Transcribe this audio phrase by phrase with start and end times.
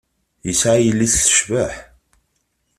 [0.47, 1.73] Yesεa yelli-s tecbeḥ.